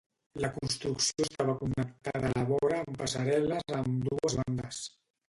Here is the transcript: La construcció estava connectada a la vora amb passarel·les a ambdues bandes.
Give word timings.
La 0.43 0.47
construcció 0.53 1.25
estava 1.25 1.53
connectada 1.59 2.31
a 2.31 2.33
la 2.39 2.45
vora 2.51 2.79
amb 2.85 2.97
passarel·les 3.01 3.67
a 3.75 3.83
ambdues 3.83 4.37
bandes. 4.41 4.81